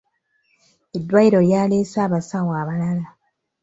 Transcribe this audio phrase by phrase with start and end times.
[0.97, 3.07] Eddwaliro lyaleese abasawo abalala.